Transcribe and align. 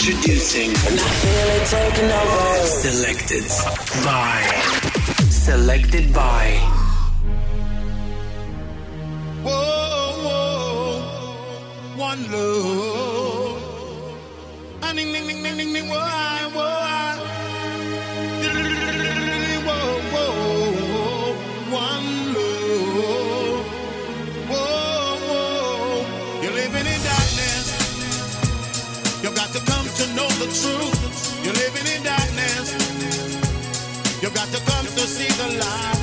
Introducing. 0.00 0.70
And 0.70 0.98
over. 2.10 2.66
Selected 2.66 3.44
by. 4.02 4.40
Selected 5.28 6.14
by. 6.14 6.56
Whoa, 9.44 10.24
whoa, 10.24 11.00
one 11.98 12.32
love. 12.32 13.60
Ah, 14.82 14.92
ding, 14.94 15.12
ding, 15.12 15.26
ding, 15.26 15.42
ding, 15.42 15.56
ding, 15.58 15.72
ding, 15.74 15.88
whoa. 15.90 15.98
Whoa, 16.54 16.99
truth. 30.50 31.44
You're 31.46 31.54
living 31.54 31.86
in 31.94 32.02
darkness. 32.02 32.74
You 34.20 34.28
got 34.34 34.48
to 34.50 34.60
come 34.66 34.86
to 34.86 35.04
see 35.06 35.30
the 35.38 35.48
light. 35.62 36.02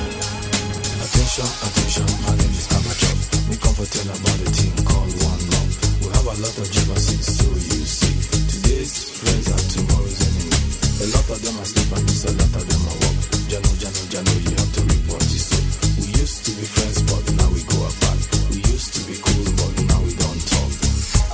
Attention, 1.04 1.48
attention, 1.68 2.08
my 2.24 2.32
name 2.34 2.54
is 2.56 2.66
Amateur. 2.72 3.14
We 3.52 3.56
come 3.60 3.76
comforting 3.76 4.08
about 4.08 4.38
a 4.42 4.48
team 4.56 4.74
called 4.88 5.12
One 5.22 5.42
Love. 5.52 5.72
We 6.00 6.08
have 6.16 6.28
a 6.32 6.36
lot 6.40 6.56
of 6.58 6.66
jealousy, 6.72 7.20
so 7.20 7.46
you 7.46 7.84
see. 7.84 8.16
Today's 8.48 8.94
friends 9.20 9.46
are 9.52 9.64
tomorrow's 9.68 10.18
enemy. 10.18 10.58
A 10.98 11.06
lot 11.14 11.28
of 11.28 11.38
them 11.44 11.54
are 11.60 11.68
sleep 11.68 11.92
and 11.94 12.04
miss 12.08 12.24
a 12.24 12.32
lot 12.32 12.54
of 12.58 12.64
them 12.64 12.82
are 12.88 12.98
walk. 13.04 13.18
Jano, 13.52 13.70
Jano, 13.78 14.02
Jano, 14.10 14.32
you 14.48 14.54
have 14.56 14.72
to 14.72 14.82
report 14.82 15.22
this. 15.28 15.46
So 15.46 15.60
we 16.00 16.08
used 16.18 16.40
to 16.48 16.50
be 16.56 16.64
friends, 16.66 16.98
but 17.06 17.22
now 17.38 17.48
we 17.52 17.62
go 17.68 17.78
apart. 17.86 18.20
We 18.50 18.64
used 18.66 18.96
to 18.96 19.00
be 19.06 19.14
cool, 19.20 19.46
but 19.60 19.72
now 19.92 20.00
we 20.02 20.12
don't 20.16 20.42
talk. 20.48 20.72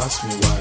Ask 0.05 0.21
me 0.29 0.35
why, 0.37 0.59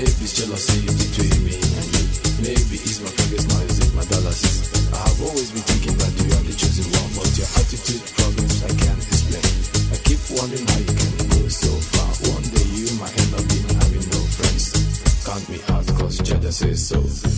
Maybe 0.00 0.24
it's 0.24 0.32
jealousy 0.32 0.80
between 0.88 1.44
me 1.44 1.52
and 1.60 1.88
you. 1.92 2.04
Maybe 2.40 2.80
it's 2.80 3.04
my 3.04 3.12
focus, 3.12 3.44
now 3.52 3.60
is 3.68 3.84
it 3.84 3.92
my 3.92 4.04
dollars? 4.08 4.40
I 4.88 4.96
have 4.96 5.20
always 5.20 5.52
been 5.52 5.60
thinking 5.60 5.92
that 6.00 6.12
you 6.16 6.24
are 6.40 6.44
the 6.48 6.56
chosen 6.56 6.88
one, 6.88 7.12
but 7.20 7.28
your 7.36 7.44
attitude 7.60 8.00
problems 8.16 8.64
I 8.64 8.72
can't 8.80 9.04
explain. 9.04 9.44
I 9.92 10.00
keep 10.00 10.24
wondering 10.32 10.64
how 10.64 10.80
you 10.80 10.94
can 10.96 11.12
go 11.36 11.44
so 11.52 11.72
far. 11.92 12.32
One 12.32 12.48
day 12.48 12.68
you 12.80 12.88
might 12.96 13.12
end 13.12 13.32
up 13.36 13.44
being 13.44 13.68
having 13.76 14.06
no 14.08 14.20
friends. 14.40 14.72
Count 15.20 15.44
me 15.52 15.60
out, 15.68 15.84
cause 16.00 16.16
Jada 16.24 16.48
says 16.48 16.80
so. 16.80 17.29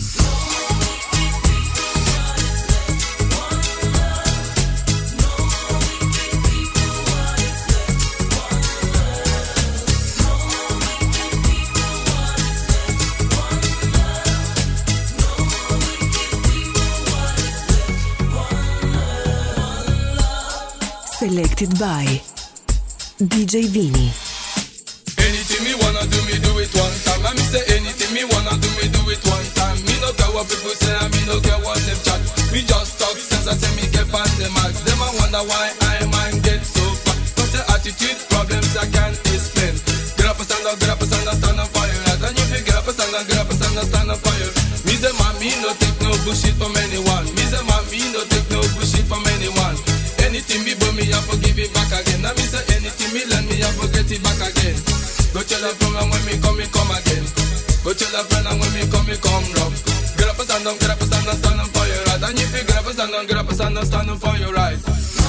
Selected 21.53 21.77
by 21.77 22.01
DJ 23.29 23.69
Vini. 23.69 24.09
Anything 25.21 25.61
me 25.61 25.77
wanna 25.77 26.01
do, 26.09 26.17
me 26.25 26.41
do 26.41 26.49
it 26.57 26.73
one 26.73 26.97
time. 27.05 27.21
Me 27.29 27.45
say 27.45 27.61
anything 27.77 28.09
me 28.09 28.25
wanna 28.25 28.57
do, 28.57 28.65
me 28.81 28.89
do 28.89 29.05
it 29.13 29.21
one 29.21 29.45
time. 29.53 29.77
Me 29.85 29.93
no 30.01 30.09
care 30.17 30.33
what 30.33 30.49
people 30.49 30.73
say, 30.73 30.97
and 30.97 31.13
me 31.13 31.21
no 31.29 31.37
care 31.45 31.61
what 31.61 31.77
them 31.85 31.99
chat. 32.01 32.17
Me 32.49 32.65
just 32.65 32.97
talk 32.97 33.13
I 33.13 33.53
say 33.53 33.69
me 33.77 33.85
get 33.93 34.09
max. 34.09 34.33
Them 34.41 34.97
I 34.97 35.13
wonder 35.21 35.45
why 35.45 35.69
I 35.93 36.01
mind 36.09 36.41
get 36.41 36.65
so. 36.65 36.81
Cause 37.37 37.53
the 37.53 37.61
attitude 37.69 38.17
problems 38.33 38.73
I 38.73 38.89
can't 38.89 39.13
explain. 39.29 39.77
Get 40.17 40.25
up 40.25 40.41
and 40.41 40.49
stand 40.49 40.65
up, 40.65 40.81
get 40.81 40.89
up 40.89 41.05
and 41.05 41.09
stand 41.13 41.29
up, 41.29 41.37
stand 41.37 42.33
if 42.33 42.49
you 42.49 42.65
get 42.65 42.81
up 42.81 42.89
and 42.89 42.97
stand 42.97 43.13
up, 43.13 43.29
get 43.29 43.37
up 43.37 43.53
and 43.53 43.61
stand 43.61 43.77
up, 43.77 43.85
stand 43.93 44.09
Me 44.89 44.97
man, 44.97 45.33
me 45.37 45.53
no 45.61 45.69
take 45.77 46.01
no 46.01 46.17
bullshit 46.25 46.57
from 46.57 46.73
anyone. 46.81 47.29
Me 47.37 47.45
man, 47.45 47.83
me 47.93 48.01
no 48.09 48.25
take 48.25 48.49
no 48.49 48.57
bullshit 48.73 49.05
from 49.05 49.21
anyone. 49.21 49.32
Go 55.33 55.41
tell 55.41 55.65
a 55.65 55.73
friend 55.73 55.97
and 55.97 56.11
when 56.11 56.25
me 56.25 56.37
come, 56.41 56.57
me 56.57 56.65
come 56.69 56.91
again. 56.93 57.25
Go 57.83 57.91
tell 57.93 58.13
a 58.13 58.23
friend 58.29 58.45
and 58.45 58.59
when 58.61 58.71
me 58.73 58.85
come, 58.85 59.05
me 59.07 59.17
come 59.17 59.43
rough. 59.57 59.81
Get 60.15 60.29
up 60.29 60.37
and 60.37 60.47
stand 60.47 60.67
up, 60.67 60.79
get 60.79 60.91
up 60.91 61.01
and 61.01 61.09
stand 61.09 61.27
up, 61.27 61.35
stand 61.41 61.59
up 61.59 61.67
for 61.73 61.85
your 61.89 62.03
right. 62.05 62.21
And 62.21 62.37
if 62.37 62.53
you 62.53 62.63
get 62.63 62.77
up 62.77 62.85
and 62.85 62.93
stand 62.93 63.15
up, 63.15 63.27
get 63.27 63.37
up 63.37 63.47
and 63.47 63.55
stand 63.57 63.77
up, 63.77 63.85
stand 63.85 64.09
up 64.11 64.19
for 64.19 64.37
your 64.37 64.53
right. 64.53 65.22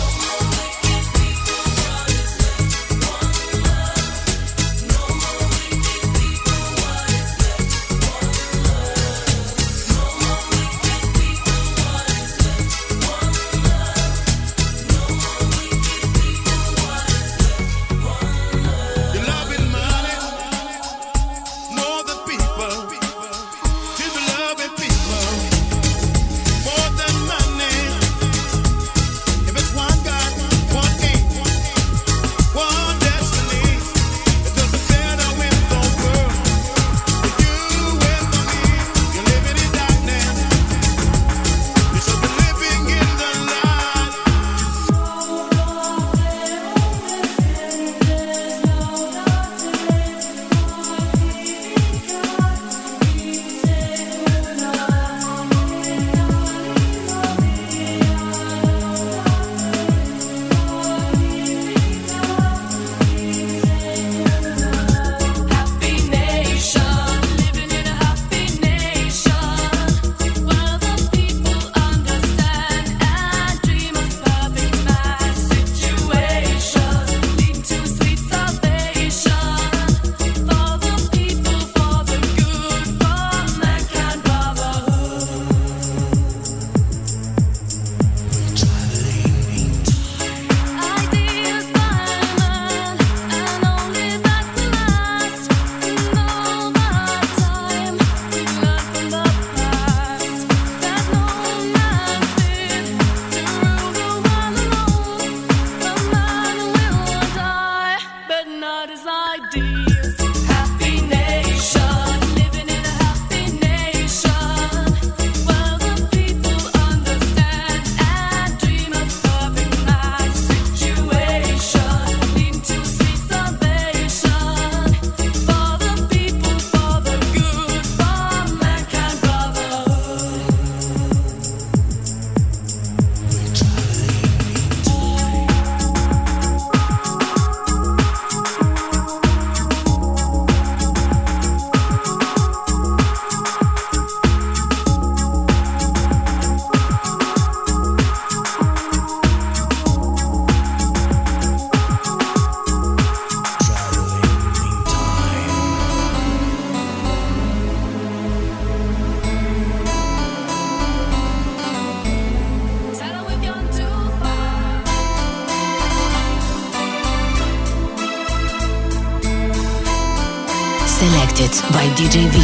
DJ 172.04 172.28
Vini. 172.28 172.43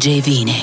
DJ 0.00 0.22
Vini. 0.22 0.59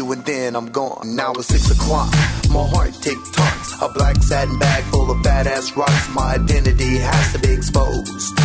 you 0.00 0.12
and 0.12 0.24
then 0.24 0.56
I'm 0.56 0.70
gone. 0.70 1.14
Now 1.14 1.32
it's 1.32 1.48
six 1.48 1.70
o'clock. 1.70 2.10
My 2.48 2.64
heart 2.72 2.94
tick 3.02 3.18
tocks. 3.32 3.68
A 3.82 3.88
black 3.92 4.16
satin 4.22 4.58
bag 4.58 4.82
full 4.84 5.10
of 5.10 5.18
badass 5.18 5.76
rocks. 5.76 6.08
My 6.14 6.34
identity 6.40 6.96
has 6.98 7.32
to 7.34 7.38
be 7.38 7.52
exposed. 7.52 8.38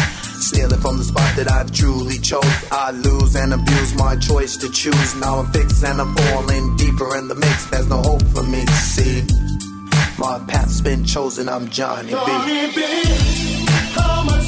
Stealing 0.47 0.81
from 0.81 0.97
the 0.97 1.05
spot 1.05 1.31
that 1.37 1.49
I've 1.49 1.71
truly 1.71 2.17
chose. 2.19 2.55
I 2.71 2.91
lose 2.91 3.35
and 3.35 3.53
abuse 3.53 3.95
my 3.95 4.17
choice 4.17 4.57
to 4.57 4.69
choose. 4.69 5.15
Now 5.15 5.39
I'm 5.39 5.49
fixed 5.53 5.83
and 5.83 6.01
I'm 6.01 6.13
falling 6.15 6.75
deeper 6.75 7.15
in 7.15 7.29
the 7.29 7.35
mix. 7.35 7.65
There's 7.69 7.87
no 7.87 8.01
hope 8.01 8.27
for 8.35 8.43
me. 8.43 8.65
See, 8.91 9.23
my 10.19 10.43
path's 10.47 10.81
been 10.81 11.05
chosen. 11.05 11.47
I'm 11.47 11.69
Johnny 11.69 12.09
B. 12.09 12.11
Johnny 12.11 12.67
B. 12.75 12.81
How 13.95 14.23
much 14.23 14.47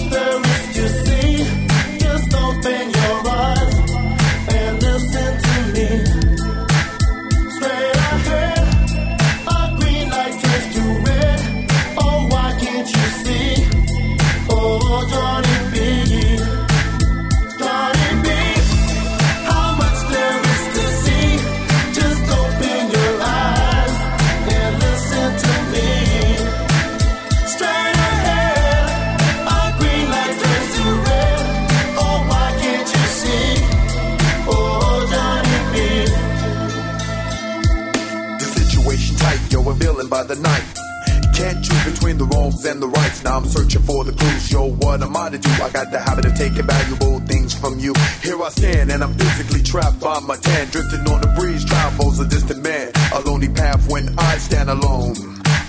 Now 43.28 43.40
I'm 43.40 43.46
searching 43.46 43.82
for 43.82 44.06
the 44.06 44.14
clues. 44.14 44.50
Yo, 44.50 44.72
what 44.80 45.04
am 45.04 45.18
I 45.18 45.28
to 45.28 45.38
do? 45.38 45.50
I 45.60 45.70
got 45.70 45.92
the 45.92 46.00
habit 46.00 46.24
of 46.24 46.36
taking 46.36 46.64
valuable 46.64 47.20
things 47.28 47.54
from 47.54 47.78
you. 47.78 47.94
Here 48.24 48.42
I 48.42 48.48
stand, 48.48 48.90
and 48.90 49.04
I'm 49.04 49.14
physically 49.16 49.62
trapped 49.62 50.00
by 50.00 50.22
my 50.22 50.38
tan. 50.38 50.70
Drifting 50.72 51.04
on 51.12 51.20
the 51.20 51.28
breeze, 51.36 51.66
travels 51.66 52.22
a 52.22 52.26
distant 52.26 52.64
man. 52.64 52.90
A 53.14 53.20
lonely 53.28 53.50
path 53.50 53.84
when 53.92 54.18
I 54.18 54.38
stand 54.38 54.70
alone. 54.70 55.12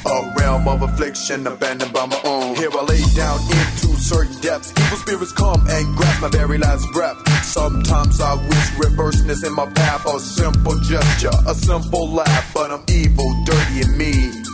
A 0.07 0.35
realm 0.38 0.69
of 0.69 0.83
affliction 0.83 1.49
abandoned 1.49 1.93
by 1.93 2.07
my 2.07 2.21
own. 2.23 2.55
Here 2.55 2.71
I 2.71 2.83
lay 2.85 3.03
down 3.17 3.41
into 3.43 3.91
certain 3.99 4.41
depths. 4.41 4.71
Evil 4.79 4.99
spirits 4.99 5.33
come 5.33 5.67
and 5.67 5.97
grasp 5.97 6.23
my 6.23 6.29
very 6.29 6.59
last 6.59 6.87
breath. 6.93 7.19
Sometimes 7.43 8.21
I 8.21 8.35
wish 8.38 8.69
reverseness 8.79 9.43
in 9.43 9.53
my 9.53 9.67
path. 9.67 10.07
A 10.07 10.21
simple 10.21 10.79
gesture, 10.87 11.35
a 11.49 11.57
simple 11.57 12.09
laugh. 12.09 12.55
But 12.55 12.71
I'm 12.71 12.85
evil, 12.87 13.27
dirty, 13.45 13.83
and 13.83 13.99
mean. 13.99 14.45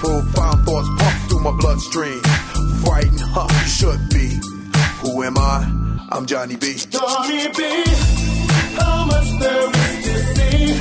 Profound 0.00 0.64
thoughts 0.64 0.88
my 1.46 1.56
bloodstream. 1.58 2.20
Frightened, 2.84 3.20
huh? 3.20 3.46
You 3.46 3.68
should 3.68 4.02
be. 4.10 4.40
Who 5.00 5.22
am 5.22 5.38
I? 5.38 5.62
I'm 6.10 6.26
Johnny 6.26 6.56
B. 6.56 6.74
Johnny 6.74 7.46
B. 7.56 7.62
How 8.74 9.04
much 9.06 9.30
there 9.38 9.70
is 9.70 9.94
to 10.06 10.14
see? 10.34 10.74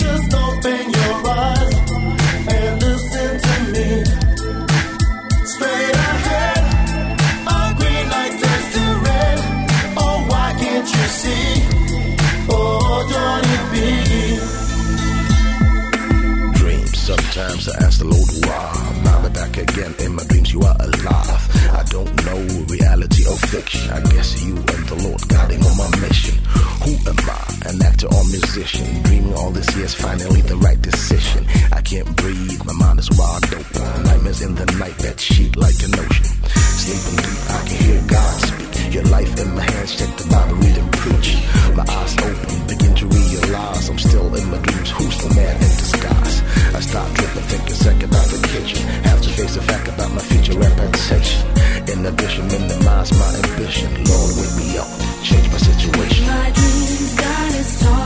Just 0.00 0.32
open 0.32 0.84
your 0.96 1.14
eyes 1.28 1.74
and 2.48 2.80
listen 2.80 3.32
to 3.44 3.56
me. 3.74 3.88
Straight 5.52 5.96
ahead, 6.08 6.64
a 7.46 7.74
green 7.76 8.06
light 8.08 8.34
turns 8.40 8.66
to 8.74 8.84
red. 9.04 9.38
Oh, 9.98 10.24
why 10.30 10.48
can't 10.58 10.88
you 10.96 11.06
see? 11.20 11.48
Oh, 12.48 13.04
Johnny 13.12 13.58
B. 13.72 13.76
Dreams. 16.58 16.92
Sometimes 16.98 17.68
I 17.68 17.70
ask 17.84 17.98
the 17.98 18.06
Lord 18.06 18.16
why. 18.16 18.35
Now 18.35 18.35
they're 18.35 18.35
again 19.58 19.94
in 20.00 20.14
my 20.14 20.24
dreams. 20.24 20.52
You 20.52 20.60
are 20.62 20.76
alive. 20.78 21.42
I 21.72 21.82
don't 21.88 22.12
know 22.24 22.40
reality 22.68 23.26
or 23.26 23.36
fiction. 23.36 23.90
I 23.90 24.00
guess 24.12 24.42
you 24.44 24.56
and 24.56 24.82
the 24.88 24.98
Lord 25.04 25.20
guiding 25.28 25.62
on 25.64 25.76
my 25.76 25.90
mission. 26.00 26.36
Who 26.84 26.92
am 27.08 27.18
I? 27.28 27.70
An 27.70 27.82
actor 27.82 28.06
or 28.06 28.24
musician? 28.24 29.02
Dreaming 29.02 29.34
all 29.34 29.50
this 29.50 29.68
year's 29.76 29.94
finally 29.94 30.40
the 30.42 30.56
right 30.56 30.80
decision. 30.80 31.46
I 31.72 31.80
can't 31.80 32.08
breathe. 32.16 32.64
My 32.64 32.72
mind 32.74 32.98
is 32.98 33.10
wide 33.10 33.54
open. 33.54 34.02
Nightmares 34.04 34.42
in 34.42 34.54
the 34.54 34.66
night 34.78 34.98
that 34.98 35.20
sheet 35.20 35.56
like 35.56 35.78
an 35.82 35.94
ocean. 35.98 36.30
Sleeping 36.82 37.16
deep, 37.16 37.50
I 37.50 37.60
can 37.66 37.78
hear 37.84 38.02
God 38.06 38.34
speak. 38.46 38.94
Your 38.94 39.04
life 39.04 39.38
in 39.40 39.54
my 39.54 39.62
hands. 39.62 39.96
Check 39.96 40.16
the 40.16 40.26
Bible, 40.28 40.56
read 40.56 40.76
and 40.78 40.92
preach. 40.92 41.36
My 41.74 41.84
eyes 41.88 42.14
open, 42.18 42.66
begin 42.66 42.94
to 42.94 43.06
realize 43.46 43.88
I'm 43.88 43.98
still 43.98 44.34
in 44.34 44.50
my 44.50 44.58
dreams. 44.58 44.90
Who's 44.90 45.18
the 45.18 45.34
man 45.34 45.54
in 45.56 45.72
disguise? 45.82 46.36
I 46.74 46.80
stop 46.80 47.08
tripping, 47.14 47.42
thinking 47.42 47.74
second 47.74 48.10
about 48.10 48.26
the 48.26 48.40
kitchen. 48.48 48.82
Have 49.04 49.20
to 49.22 49.30
face 49.30 49.54
the 49.54 49.62
fact 49.62 49.88
about 49.88 50.10
my 50.12 50.22
future 50.22 50.58
reputation. 50.58 51.46
Inhibition 51.88 52.48
minimize 52.48 53.10
my 53.12 53.30
ambition. 53.44 53.90
Lord, 54.04 54.32
wake 54.38 54.54
me 54.60 54.78
up, 54.78 54.90
change 55.22 55.46
my 55.50 55.58
situation. 55.58 56.26
My 56.26 56.50
dreams, 56.50 57.14
God 57.16 57.54
is 57.54 57.80
talking 57.80 58.05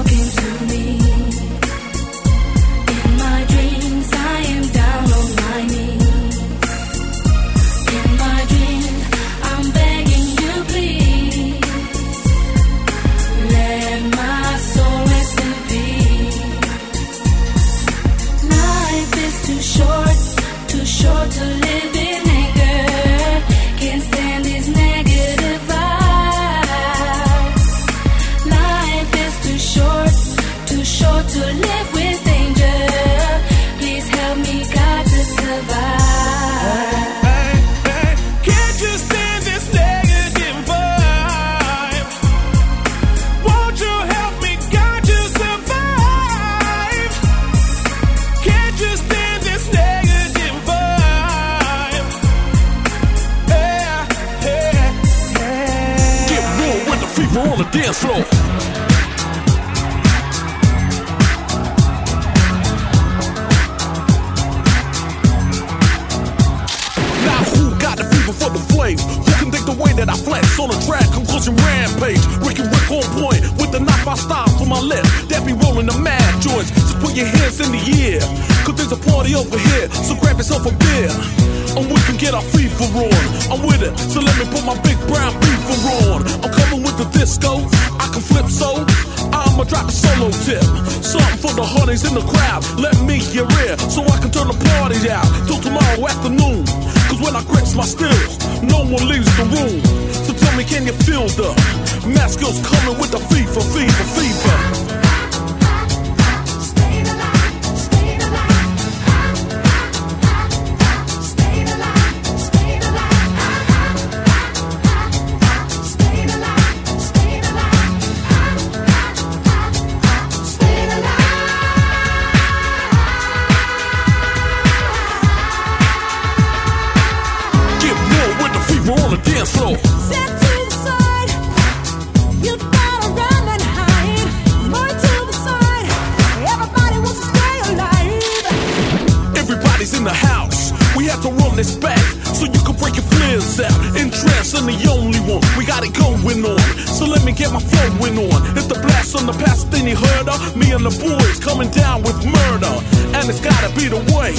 one. 145.30 145.42
We 145.56 145.64
got 145.64 145.82
it 145.84 145.94
going 145.94 146.44
on. 146.44 146.60
So 146.86 147.06
let 147.06 147.24
me 147.24 147.32
get 147.32 147.52
my 147.52 147.60
flowing 147.60 148.18
on. 148.18 148.38
It's 148.56 148.66
the 148.66 148.74
blast 148.74 149.14
on 149.16 149.26
the 149.26 149.32
past, 149.32 149.70
you 149.72 149.96
heard 149.96 150.28
of 150.28 150.56
me 150.56 150.70
and 150.72 150.84
the 150.84 150.94
boys 151.02 151.40
coming 151.40 151.70
down 151.70 152.02
with 152.02 152.18
murder. 152.24 152.74
And 153.16 153.28
it's 153.30 153.40
gotta 153.40 153.74
be 153.74 153.88
the 153.88 154.02
way. 154.14 154.34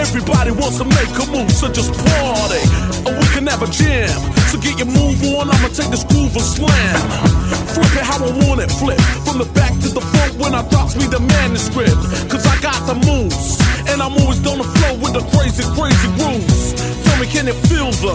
Everybody 0.00 0.50
wants 0.50 0.78
to 0.78 0.84
make 0.84 1.12
a 1.16 1.26
move, 1.30 1.50
so 1.50 1.70
just 1.70 1.92
party. 1.92 2.62
Or 3.06 3.12
we 3.16 3.26
can 3.32 3.46
have 3.46 3.62
a 3.62 3.70
jam. 3.70 4.08
So 4.50 4.58
get 4.58 4.78
your 4.78 4.88
move 4.88 5.22
on, 5.36 5.48
I'ma 5.50 5.68
take 5.68 5.90
this 5.90 6.04
groove 6.04 6.34
and 6.34 6.44
slam. 6.44 7.49
Flip 7.74 7.94
it 7.94 8.04
how 8.04 8.18
I 8.18 8.30
want 8.46 8.60
it, 8.60 8.70
flip. 8.70 9.00
From 9.24 9.38
the 9.38 9.48
back 9.54 9.72
to 9.80 9.88
the 9.88 10.00
front 10.00 10.34
when 10.38 10.54
I 10.54 10.66
drops 10.68 10.96
me 10.96 11.06
the 11.06 11.20
manuscript. 11.20 12.00
Cause 12.30 12.46
I 12.46 12.60
got 12.60 12.80
the 12.86 12.94
moves. 13.06 13.58
And 13.88 14.02
I'm 14.02 14.12
always 14.18 14.44
on 14.46 14.58
the 14.58 14.64
flow 14.64 14.94
with 14.98 15.14
the 15.14 15.24
crazy, 15.30 15.64
crazy 15.78 16.10
grooves. 16.18 16.74
Tell 17.04 17.18
me, 17.20 17.26
can 17.26 17.46
it 17.48 17.58
feel 17.70 17.90
the 18.02 18.14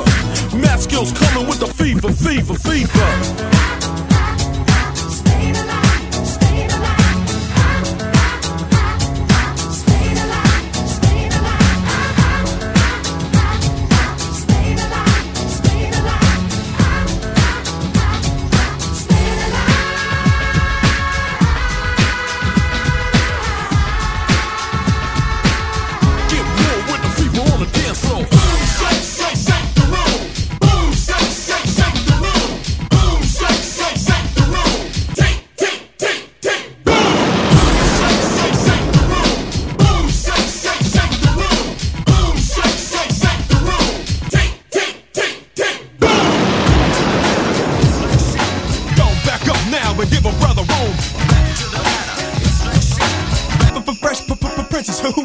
math 0.58 0.82
skills 0.84 1.12
coming 1.12 1.48
with 1.48 1.60
the 1.60 1.68
fever, 1.68 2.12
fever, 2.12 2.56
fever? 2.56 3.55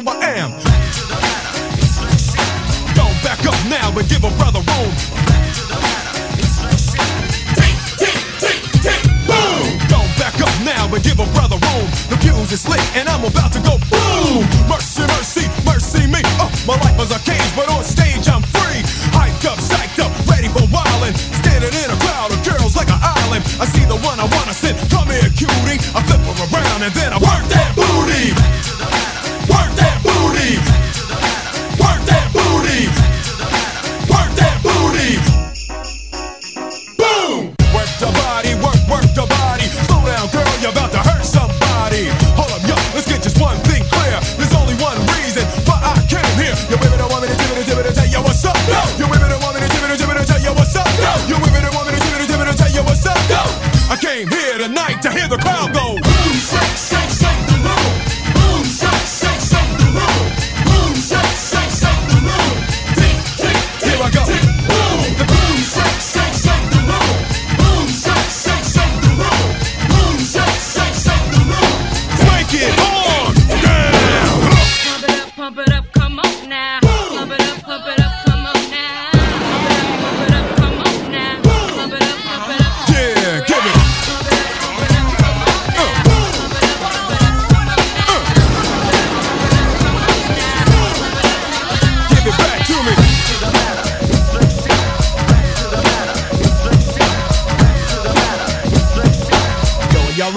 who 0.01 0.09
I 0.09 0.25
am. 0.41 0.51
Go 2.95 3.05
back 3.21 3.45
up 3.45 3.57
now 3.69 3.89
and 3.97 4.07
give 4.09 4.23
a 4.23 4.31
brother 4.37 4.59
room. 4.59 4.93
Go 9.89 10.01
back 10.17 10.39
up 10.41 10.53
now 10.65 10.93
and 10.93 11.03
give 11.03 11.19
a 11.19 11.25
brother 11.33 11.57
room. 11.57 11.85
The 12.09 12.17
fuse 12.21 12.51
is 12.51 12.67
lit 12.67 12.81
and 12.95 13.07
I'm 13.09 13.23
about 13.25 13.51
to 13.53 13.59
go 13.59 13.77
boom. 13.89 14.45
Mercy, 14.67 15.03
mercy, 15.13 15.45
mercy 15.65 16.07
me. 16.07 16.21
Oh, 16.39 16.51
my 16.65 16.75
life 16.81 16.97
was 16.97 17.11
a 17.11 17.19
cage, 17.19 17.55
but 17.55 17.69
on 17.69 17.83
stage. 17.83 18.10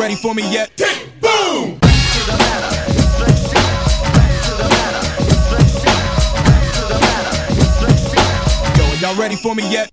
ready 0.05 0.17
for 0.17 0.35
me 0.35 0.43
yet? 0.53 0.69
Tick, 0.77 1.09
boom! 1.19 1.81
Yo, 8.77 8.85
y'all 9.01 9.17
ready 9.17 9.35
for 9.37 9.55
me 9.55 9.65
yet? 9.73 9.89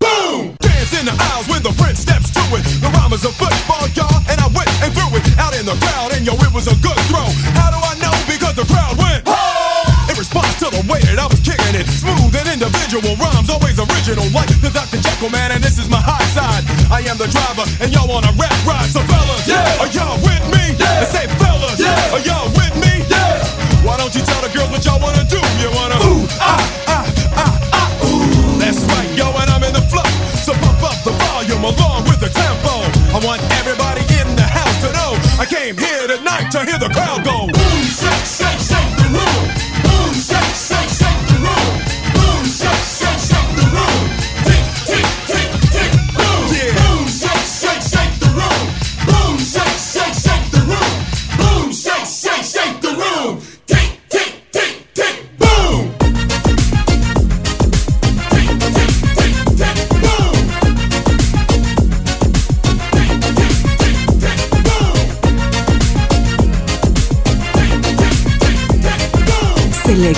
Boom! 0.00 0.56
Dance 0.64 0.96
in 0.96 1.04
the 1.04 1.12
aisles 1.12 1.46
with 1.52 1.60
the 1.62 1.76
front 1.76 1.98
steps 1.98 2.32
to 2.32 2.40
it. 2.56 2.64
The 2.80 2.88
rhyme 2.88 3.12
is 3.12 3.22
a 3.28 3.32
football, 3.36 3.84
y'all, 3.92 4.24
and 4.32 4.40
I 4.40 4.48
went 4.56 4.72
and 4.80 4.96
threw 4.96 5.12
it 5.12 5.28
out 5.36 5.52
in 5.52 5.66
the 5.66 5.76
crowd, 5.76 6.16
and 6.16 6.24
yo, 6.24 6.32
it 6.40 6.54
was 6.56 6.64
a 6.64 6.76
good 6.80 6.96
throw. 7.12 7.28
How 7.52 7.68
do 7.68 7.76
I 7.76 8.00
know? 8.00 8.16
Because 8.24 8.56
the 8.56 8.64
crowd 8.64 8.96
went, 8.96 9.24
oh! 9.26 10.08
In 10.08 10.16
response 10.16 10.56
to 10.64 10.72
the 10.72 10.80
way 10.88 11.04
that 11.04 11.20
I 11.20 11.28
was 11.28 11.40
kicking 11.44 11.76
it, 11.76 11.84
smooth 11.84 12.32
and 12.32 12.48
individual 12.48 13.12
rhymes, 13.20 13.52
always 13.52 13.76
original, 13.76 14.24
like 14.32 14.48
the 14.64 14.72
man, 15.28 15.52
and 15.52 15.62
this 15.62 15.78
is 15.78 15.90
my 15.90 16.00
hot 16.00 16.22
side. 16.32 16.64
I 16.90 17.04
am 17.10 17.18
the 17.18 17.28
driver, 17.28 17.68
and 17.84 17.92
y'all 17.92 18.10
on 18.10 18.24
a 18.24 18.32
rap 18.40 18.56
ride. 18.64 18.88
So 18.88 19.00
fellas, 19.04 19.46
yeah, 19.46 19.82
are 19.82 19.90
y'all 19.92 20.16
with? 20.24 20.39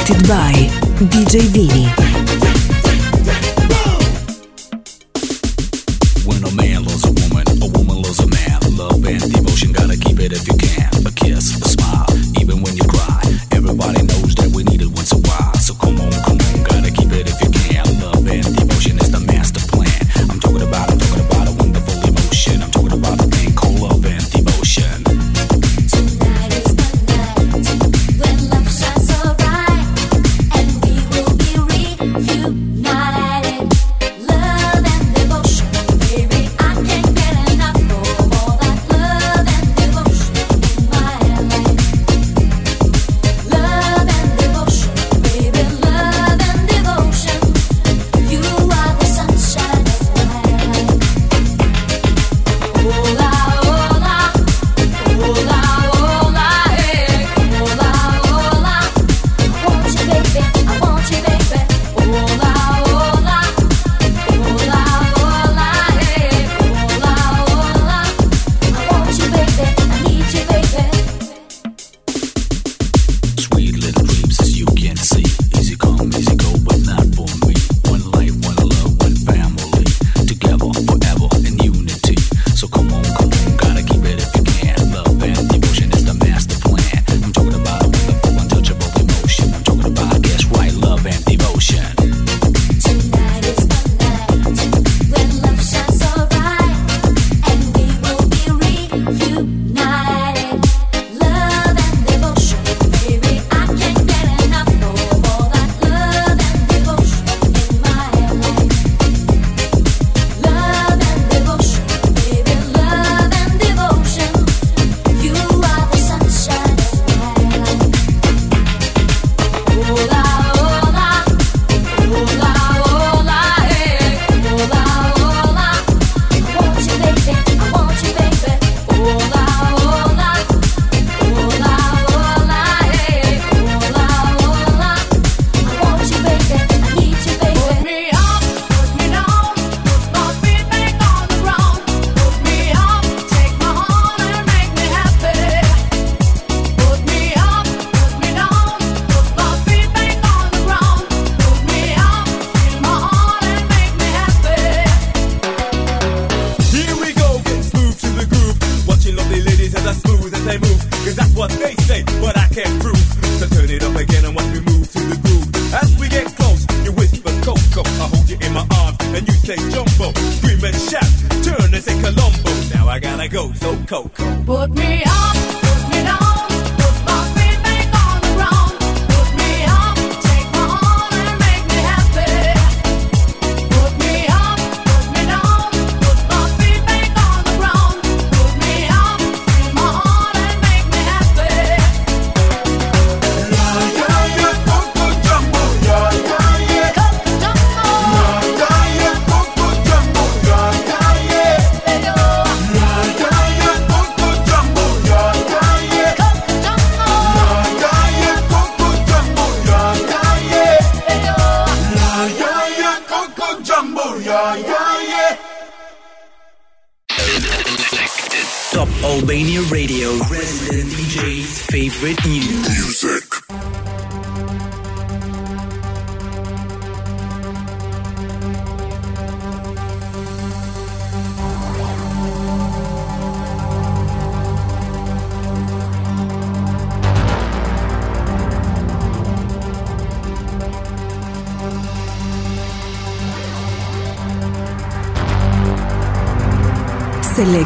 Selected 0.05 0.29
by 0.29 0.53
DJ 1.11 1.43
Vini. 1.55 1.87
When 6.27 6.43
a 6.43 6.51
man 6.57 6.85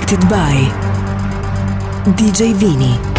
Selected 0.07 0.31
by 0.31 0.55
DJ 2.14 2.55
Vini. 2.55 3.15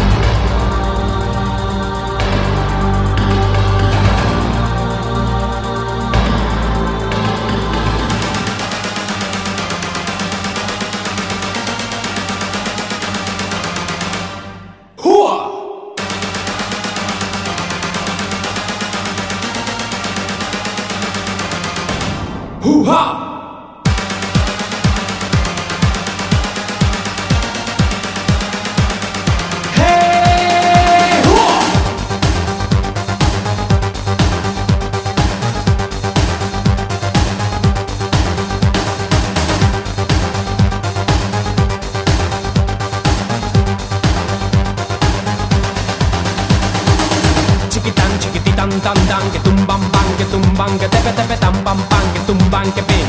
Que 50.76 50.88
tepe, 50.88 51.12
tepe, 51.12 51.36
tan, 51.36 51.54
pam, 51.64 51.78
pan, 51.88 52.02
que 52.12 52.20
tumban, 52.26 52.72
que 52.72 52.82
pin. 52.82 53.06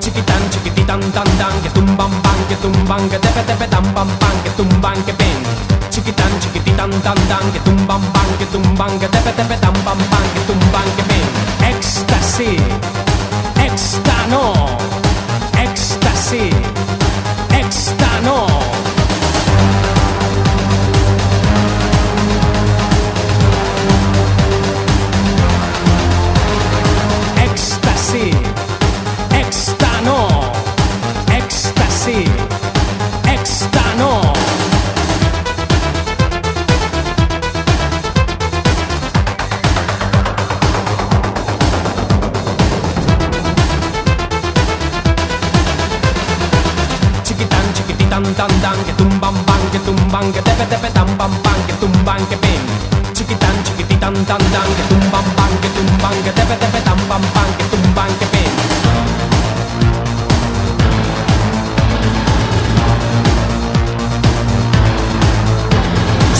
Chiquitan, 0.00 0.42
chiquititan, 0.50 1.00
tan, 1.12 1.28
tan, 1.38 1.54
que 1.62 1.70
tumban, 1.70 2.10
pan, 2.22 2.38
que 2.48 2.56
tumban, 2.56 3.08
que 3.08 3.18
tepe, 3.18 3.42
tepe, 3.44 3.66
tan, 3.68 3.84
pam, 3.94 4.08
pan, 4.18 4.36
que 4.42 4.50
tumban, 4.50 5.02
que 5.04 5.12
pin. 5.14 5.38
Chiquitan, 5.90 6.32
chiquititan, 6.40 6.90
tan, 7.02 7.16
tan, 7.28 7.52
que 7.52 7.60
tumban, 7.60 8.02
pan, 8.12 8.28
que 8.38 8.46
tumban, 8.46 8.98
que 8.98 9.08
tepe, 9.08 9.32
tepe, 9.32 9.56
tan, 9.56 9.72
pam, 9.84 9.98
pan, 10.10 10.24
que 10.34 10.40
tumban, 10.48 10.88
que 10.96 11.02
pin. 11.08 11.24
Ecstasy, 11.70 12.56
extano, 13.64 14.76
ecstasy, 15.56 16.50
pam, 51.18 51.32
pan, 51.42 51.60
que 51.66 51.72
tumban, 51.74 52.24
que 52.26 52.36
pin. 52.36 52.62
Chiquitan, 53.12 53.56
chiquititan, 53.64 54.14
tan, 54.24 54.38
tan, 54.54 54.68
que 54.76 54.84
tumban, 54.90 55.24
pan, 55.36 55.52
que 55.60 55.68
tumban, 55.76 56.14
que 56.24 56.30
tepe, 56.30 56.56
tepe, 56.62 56.80
tan, 56.82 56.98
pam, 57.08 57.22
pan, 57.34 57.50
que 57.58 57.64
tumban, 57.72 58.10
que 58.20 58.26
pin. 58.34 58.52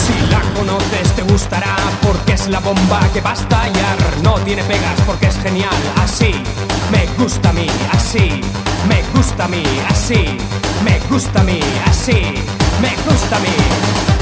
Si 0.03 0.15
la 0.31 0.41
conoces 0.55 1.13
te 1.13 1.23
gustará 1.23 1.75
porque 2.01 2.33
es 2.33 2.47
la 2.47 2.59
bomba 2.61 3.01
que 3.13 3.19
va 3.19 3.31
a 3.31 3.33
estallar. 3.33 3.97
No 4.23 4.35
tiene 4.45 4.63
pegas 4.63 4.99
porque 5.05 5.27
es 5.27 5.37
genial. 5.43 5.79
Así 6.01 6.31
me 6.89 7.05
gusta 7.17 7.49
a 7.49 7.53
mí, 7.53 7.67
así 7.91 8.41
me 8.87 9.03
gusta 9.13 9.43
a 9.43 9.47
mí, 9.49 9.63
así 9.89 10.37
me 10.85 10.99
gusta 11.09 11.41
a 11.41 11.43
mí, 11.43 11.59
así 11.85 12.19
me 12.81 12.91
gusta 13.05 13.35
a 13.35 13.39
mí. 13.39 14.18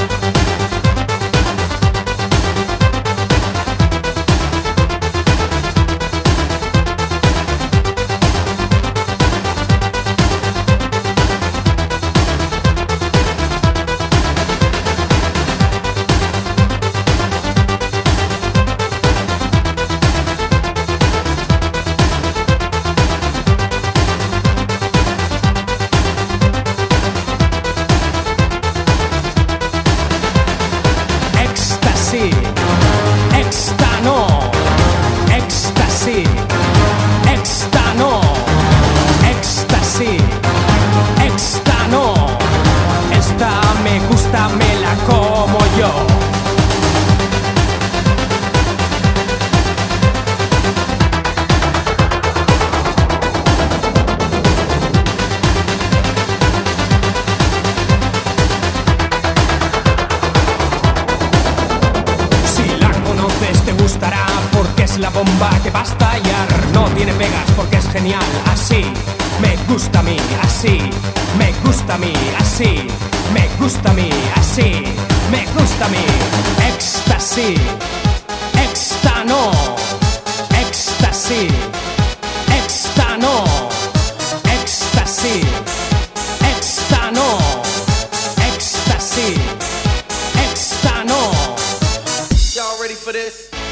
for 93.08 93.14
this? 93.14 93.67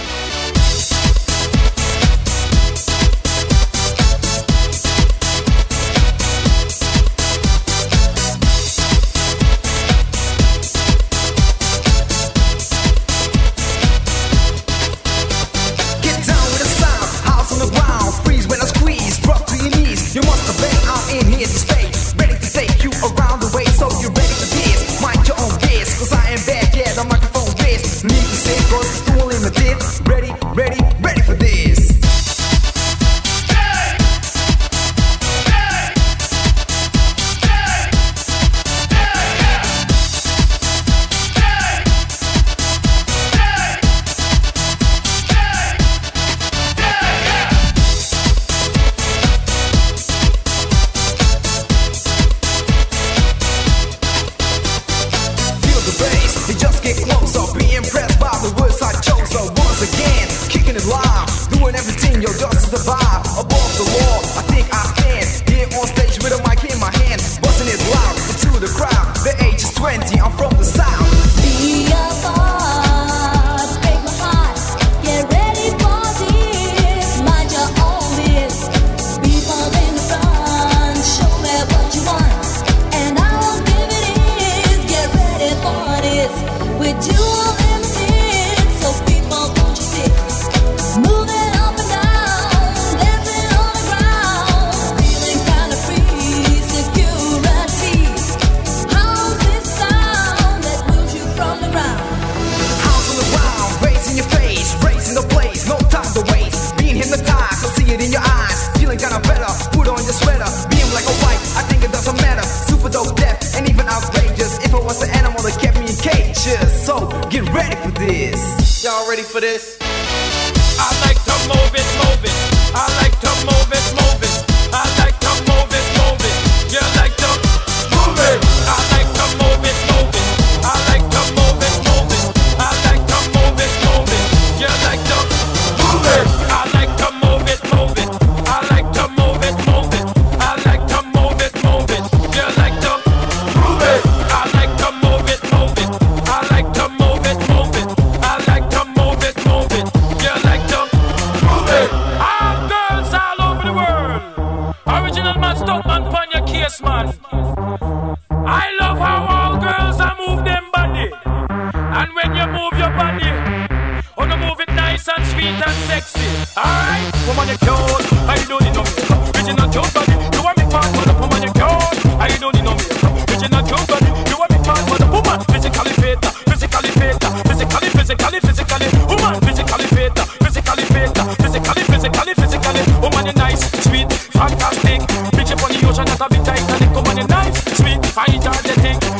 on 183.25 183.33
the 183.33 183.39
nice, 183.39 183.71
sweet, 183.83 184.11
fantastic. 184.13 185.01
Bitch 185.33 185.51
up 185.51 185.63
on 185.63 185.71
the 185.71 185.87
ocean, 185.87 186.05
that's 186.05 186.21
a 186.21 186.29
bit 186.29 186.45
Titanic. 186.45 186.93
Come 186.93 187.05
on 187.05 187.15
the 187.15 187.23
nice, 187.25 187.57
sweet, 187.77 188.05
find. 188.13 188.43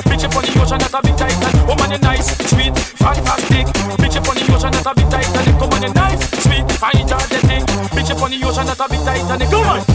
Bitch 0.06 0.26
up 0.26 0.36
on 0.36 0.44
the 0.44 0.62
ocean, 0.62 0.80
that's 0.80 0.94
a 0.94 1.02
bit 1.02 1.18
Titanic. 1.18 1.66
Come 1.66 1.82
on 1.82 1.90
the 1.90 1.98
nice, 1.98 2.30
sweet, 2.50 2.74
fantastic. 3.02 3.66
Bitch 3.98 4.18
up 4.18 4.30
on 4.30 4.36
the 4.36 4.54
ocean, 4.54 4.72
that's 4.72 4.86
a 4.86 4.94
bit 4.94 5.10
Come 5.58 5.74
on 5.74 5.94
nice, 5.94 6.22
sweet, 6.44 6.72
find. 6.78 7.10
Bitch 7.96 8.12
up 8.12 8.22
on 8.22 8.32
the 8.32 8.46
ocean, 8.46 8.66
that's 8.66 8.80
a 8.80 8.88
bit 8.90 9.02
Titanic. 9.06 9.50
Come 9.50 9.68
on. 9.68 9.95